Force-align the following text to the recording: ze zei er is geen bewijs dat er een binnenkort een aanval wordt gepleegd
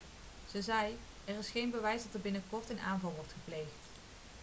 ze 0.51 0.61
zei 0.61 0.97
er 1.25 1.37
is 1.37 1.49
geen 1.49 1.69
bewijs 1.71 1.99
dat 2.01 2.09
er 2.11 2.15
een 2.15 2.21
binnenkort 2.21 2.69
een 2.69 2.79
aanval 2.79 3.13
wordt 3.15 3.31
gepleegd 3.33 3.81